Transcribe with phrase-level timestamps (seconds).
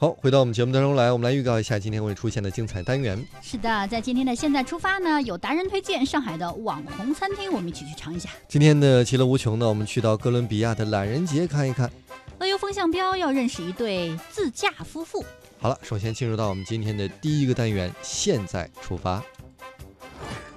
[0.00, 3.22] 好，回到我们节目当中来，我们来预告一下今天会出现的精彩单元。
[3.42, 8.30] 是的，在今天的现在出发呢，有达人推荐上海的网红餐厅，我们一起去尝一下。
[8.48, 11.90] 今天的其乐无穷呢，我们去到哥伦比亚的懒人节看一看。
[12.38, 15.22] 乐游风向标要认识一对自驾夫妇。
[15.58, 19.22] 好了，首先进入到我们今天的第一个单元，现在出发。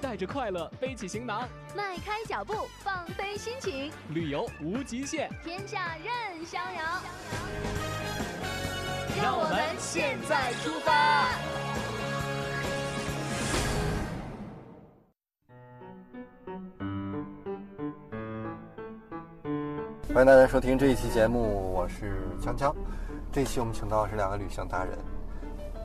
[0.00, 7.93] 带着快乐，背起行囊，迈开脚步，放飞心情，旅游无极限，天下任逍遥。
[9.24, 10.92] 让我们现在出发。
[20.12, 22.74] 欢迎大家收听这一期节目，我是锵锵。
[23.32, 24.98] 这一期我们请到的是两个旅行达人，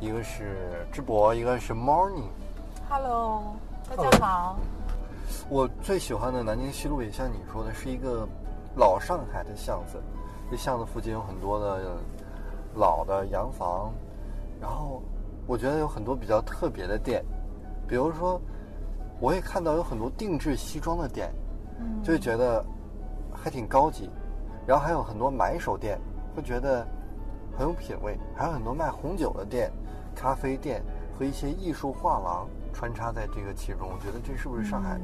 [0.01, 2.27] 一个是智博，一个是 Morning。
[2.89, 3.55] Hello，
[3.89, 4.59] 大家好。
[5.47, 8.27] 我最喜欢的南京西路也像你说的，是一个
[8.75, 9.97] 老上海的巷子。
[10.51, 11.97] 这巷子附近有很多的
[12.75, 13.91] 老的洋房，
[14.61, 15.01] 然后
[15.47, 17.23] 我觉得有很多比较特别的店，
[17.87, 18.39] 比如说，
[19.19, 21.31] 我也看到有很多定制西装的店，
[21.79, 22.63] 嗯就会觉得
[23.33, 24.09] 还挺高级。
[24.67, 25.99] 然后还有很多买手店，
[26.35, 26.87] 会觉得
[27.57, 28.15] 很有品味。
[28.35, 29.71] 还有很多卖红酒的店、
[30.15, 30.83] 咖啡店
[31.17, 33.89] 和一些艺术画廊穿插在这个其中。
[33.91, 34.99] 我觉得这是不是上海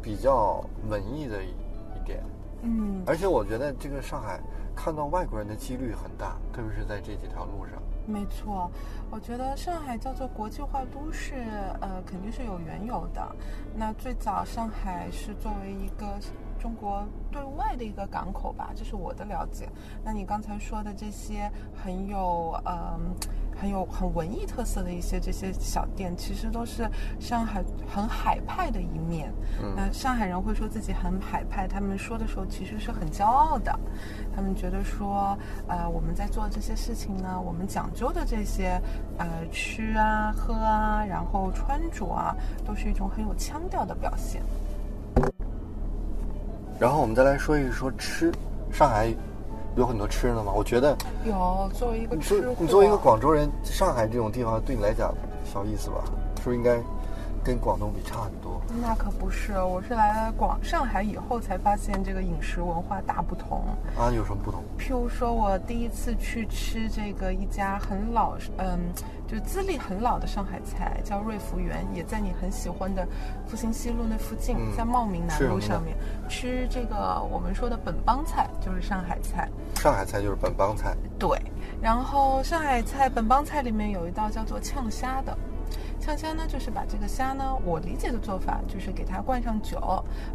[0.00, 2.24] 比较文艺的一一点？
[2.62, 4.40] 嗯，而且我觉得这个上海
[4.78, 7.82] 看到外国人的几率很大，特别是在这几条路上。
[8.06, 8.70] 没错，
[9.10, 11.34] 我觉得上海叫做国际化都市，
[11.80, 13.20] 呃，肯定是有缘由的。
[13.74, 16.16] 那最早上海是作为一个
[16.58, 19.68] 中国对外的一个港口吧，这是我的了解。
[20.04, 22.98] 那你刚才说的这些很有呃
[23.56, 29.32] 很有很文艺特色的一些这些小店，其实都是上海很海派的一面。
[29.60, 33.78] 嗯那上海人会说自己很海派，他们说的时候其实是很骄傲的。
[34.34, 35.36] 他们觉得说，
[35.66, 38.80] 呃，我们在做这些事情呢，我们讲究的这些，
[39.18, 44.42] 呃，吃啊、喝啊，然后穿着啊，都是一种很有腔调的表现。
[46.78, 48.32] 然后我们再来说一说吃，
[48.72, 49.12] 上海
[49.76, 50.52] 有很多吃的吗？
[50.54, 55.12] 我觉得有作为一个吃货，你作为一个广州人，上海这种地方对你来讲
[55.44, 56.04] 小意思吧？
[56.36, 56.78] 是不是应该
[57.44, 58.60] 跟广东比差很多？
[58.82, 63.64] 那可不是，我是来了广上海以后才发现这个饮食文化大不同。
[63.96, 64.62] 啊，有什么不同？
[64.78, 68.78] 譬如说，我第一次去吃这个一家很老，嗯，
[69.26, 73.06] 就资历很老的上海菜，叫瑞福园，也在你很喜欢的
[73.46, 75.96] 复兴西路那附近，嗯在茂名南路上面
[76.28, 79.48] 吃这个我们说的本帮菜，就是上海菜。
[79.76, 81.40] 上海菜就是本帮菜，对，
[81.80, 85.36] 然后上海菜本帮菜里面有一道叫做呛虾的。
[86.08, 89.78] 呛虾呢，就是把这个虾呢，我理解的做法就是给它灌上酒，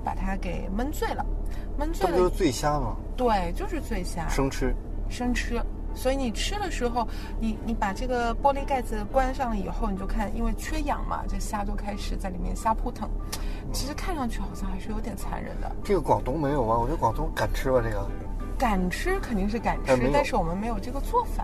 [0.04, 1.26] 把它给焖醉了，
[1.80, 2.96] 焖醉了这不就是醉虾吗？
[3.18, 4.72] 对，就是醉虾，生吃。
[5.10, 5.60] 生吃。
[5.96, 7.08] 所以你吃的时候，
[7.40, 13.10] 你你把这个玻璃盖子关上了以后，你就看，因为缺氧嘛，这虾就开始在里面瞎扑腾。
[13.72, 15.76] 其实看上去好像还是有点残忍的。
[15.84, 16.78] 这个广东没有吗？
[16.78, 18.08] 我觉得广东敢吃吧，这个。
[18.60, 21.44] 敢吃肯定是敢吃但是我们没有这个做法。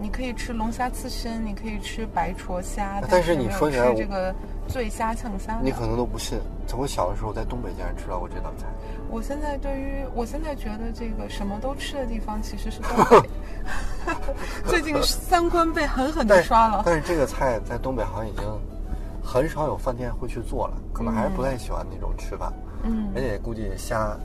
[0.00, 4.34] 你可以吃龙虾刺身，你可以吃白灼虾，但是你说起来这个
[4.68, 5.58] 醉虾呛虾。
[5.62, 8.66] 你可能都不信，从我小的时候在东北竟然吃到过这道菜。
[9.08, 12.90] 我现在对于我现在觉得这个什么都吃的地方其实是东
[13.22, 13.28] 北。
[14.66, 16.82] 最近三观被狠狠的刷了。
[16.84, 18.44] 但是这个菜在东北好像已经
[19.22, 22.52] 很少有饭店会去做了，可能还是不太喜欢那种吃法。
[22.82, 24.16] 嗯而且估计虾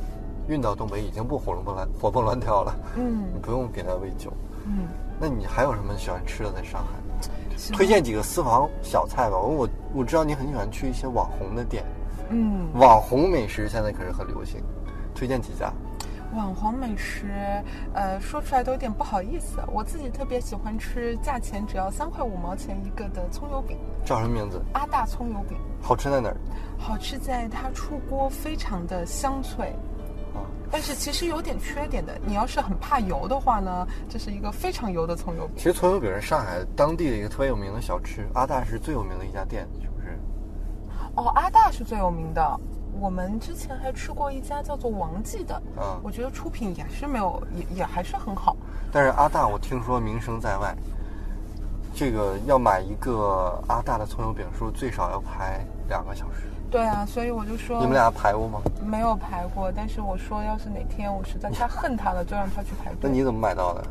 [0.48, 4.34] 运到东北已经不活蹦乱活蹦乱跳了，嗯你不用给它喂酒。
[4.66, 4.88] 嗯，
[5.22, 7.72] 那你还有什么喜欢吃的在上海？
[7.72, 9.38] 推荐几个私房小菜吧。
[9.38, 11.86] 我我我知道你很喜欢去一些网红的店，
[12.30, 14.64] 嗯，网红美食现在可是很流行，
[15.14, 15.72] 推荐几家？
[16.34, 17.28] 网红美食，
[17.94, 19.60] 呃，说出来都有点不好意思。
[19.68, 24.60] 我自己特别喜欢吃价钱只要三块五毛钱一个的葱油饼，叫什么名字？
[24.74, 26.38] 阿大葱油饼，好吃在哪儿？
[26.80, 29.72] 好吃在它出锅非常的香脆。
[30.34, 30.42] 啊，
[30.72, 35.56] 但是其实有点缺点的，你要是很怕油的话呢，这是一个非常油的葱油饼。
[35.58, 40.18] 其实葱油饼是上海当地的一个特别有名的小吃，阿大是最有名的一家店，是不是？
[41.16, 42.60] 哦，阿大是最有名的。
[43.00, 48.56] 我们之前还吃过一家叫做王记的，啊我觉得出品也是没有，也也还是很好。
[48.92, 50.76] 但是阿大我听说名声在外，
[51.96, 56.44] 这个要买一个阿大的葱油饼，是不是最少要排两个小时？
[56.72, 58.62] 对啊，所以我就说你们俩排过吗？
[58.86, 62.98] 没有排过，但是我说要是哪天我实在太恨他了，就让他去排队。
[63.02, 63.84] 那你怎么买到的？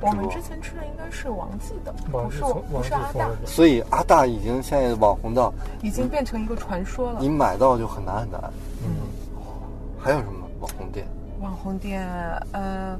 [0.00, 7.28] 我们之前吃的应该是王记的，不是我，不是阿大，所以阿大已经现在网红到已经变成一个传说了你。
[7.28, 8.40] 买到就很难很难。
[8.84, 8.90] 嗯，
[9.98, 11.06] 还有什么网红店？
[11.40, 12.06] 网红店，
[12.52, 12.98] 呃，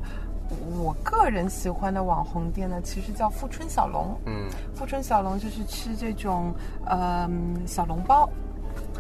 [0.76, 4.16] 我个人喜欢的网红店呢，其实叫富春小笼。
[4.26, 6.52] 嗯富春小笼就是吃这种
[6.86, 7.28] 呃
[7.66, 8.28] 小笼包，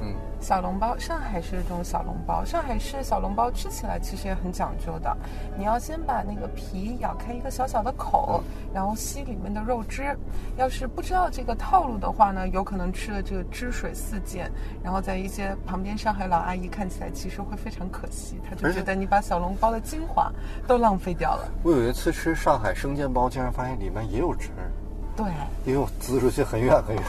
[0.04, 5.16] 嗯小笼包，上海市的这种小笼包，上海市小笼包吃起来其实也很讲究的。
[5.56, 10.14] 你要先把那个皮咬开一个小小的口，然后吸里面的肉汁。
[10.58, 14.52] 要是不知道这个套路的话呢，有可能吃了这个汁水四溅，
[14.82, 20.30] 然后在一些旁边上海老阿姨看起来其实会非常可惜，她就觉得你把小笼包的精华
[20.66, 21.48] 都浪费掉了。
[21.62, 24.68] 我有一次吃上海生煎包，竟然发现里面也有汁儿，
[25.16, 25.24] 对，
[25.64, 27.02] 也有滋出去很远很远。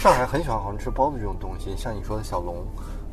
[0.00, 2.64] 上海很喜欢好像吃包子这种东西，像你说的小笼，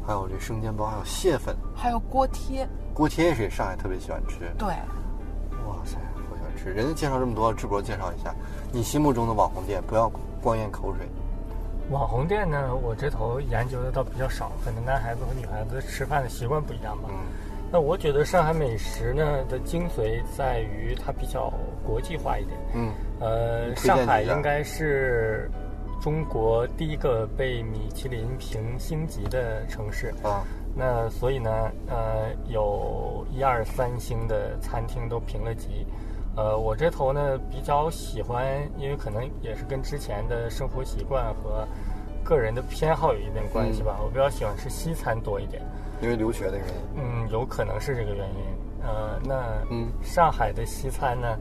[0.06, 4.50] 还有这生煎包，还有蟹粉、还有锅贴，锅贴也是上海特别喜欢吃。
[4.58, 4.70] 对。
[5.68, 6.72] 哇塞，好喜欢吃！
[6.72, 8.34] 人家介绍这么多，智博介绍一下
[8.72, 10.10] 你心目中的网红店，不要
[10.42, 11.06] 光咽口水。
[11.90, 17.10] 网红店呢，我这头研究的倒比较少，可能男孩子和女孩子吃饭的习惯不一样吧。
[17.10, 17.18] 嗯
[17.70, 21.52] 那我觉得上海美食呢的精髓在于它比较
[21.86, 22.58] 国际化一点。
[22.74, 25.52] 嗯呃，上海应该是
[26.02, 30.14] 中国第一个被米其林评星级的城市。
[30.24, 30.44] 啊
[30.80, 31.50] 那所以呢，
[31.88, 35.88] 呃，有一二三星的餐厅都评了级。
[36.36, 38.46] 呃，我这头呢比较喜欢，
[38.78, 41.68] 因为可能也是跟之前的生活习惯和
[42.24, 43.98] 个人的偏好有一点关系吧。
[44.04, 45.64] 我比较喜欢吃西餐多一点。
[46.00, 46.74] 因为留学的原因。
[46.98, 48.46] 嗯，有可能是这个原因。
[48.84, 51.36] 呃，那嗯上海的西餐呢，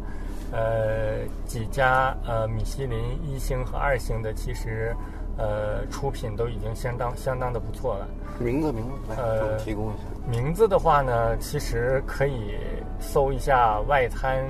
[0.52, 4.94] 呃，几家呃米其林一星和二星的，其实
[5.36, 8.06] 呃出品都已经相当相当的不错了。
[8.38, 10.02] 名字名字呃提供一下。
[10.30, 12.54] 名字的话呢，其实可以
[13.00, 14.44] 搜一下外滩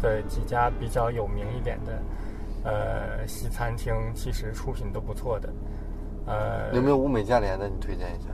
[0.00, 2.02] 的几家比较有名一点的
[2.64, 5.48] 呃西餐厅，其实出品都不错的。
[6.26, 7.68] 呃，有没有物美价廉的？
[7.68, 8.28] 你推荐一下。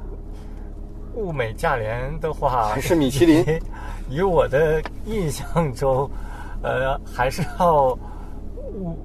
[1.14, 3.60] 物美价廉的话，还是米其林？
[4.08, 6.08] 以我的印象中，
[6.62, 7.98] 呃，还是要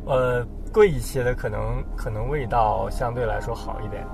[0.06, 4.06] 呃贵一些的，可能可能味道相对来说好一点。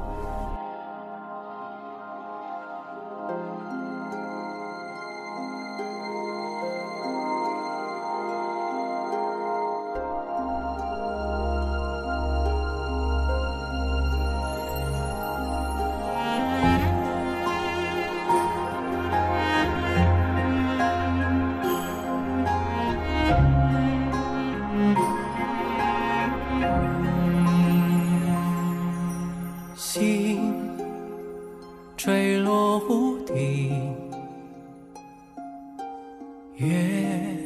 [36.59, 37.37] 月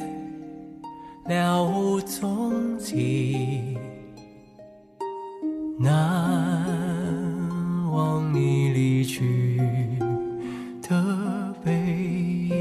[1.26, 3.78] 了无踪迹，
[5.78, 5.88] 难
[7.92, 9.60] 忘你离去
[10.82, 12.54] 的背影。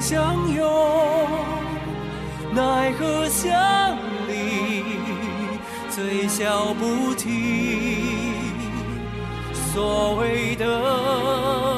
[0.00, 0.66] 相拥
[2.54, 3.50] 奈何相
[4.26, 4.82] 离
[5.90, 8.40] 嘴笑不停
[9.52, 11.69] 所谓的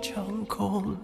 [0.00, 0.96] 场空